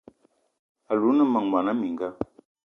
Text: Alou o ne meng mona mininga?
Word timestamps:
Alou 0.89 1.09
o 1.11 1.15
ne 1.17 1.23
meng 1.31 1.47
mona 1.51 1.71
mininga? 1.79 2.09